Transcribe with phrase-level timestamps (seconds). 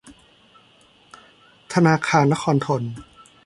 [1.73, 2.81] ธนาคารนครธน